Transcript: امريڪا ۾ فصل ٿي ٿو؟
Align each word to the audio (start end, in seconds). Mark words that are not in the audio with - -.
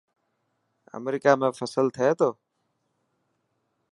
امريڪا 0.97 1.33
۾ 1.41 1.47
فصل 1.59 1.85
ٿي 1.95 2.07
ٿو؟ 2.19 2.29